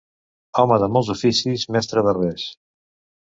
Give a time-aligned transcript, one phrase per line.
[0.61, 2.47] Home de molts oficis, mestre de res.